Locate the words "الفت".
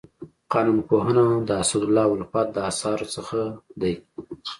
2.15-2.47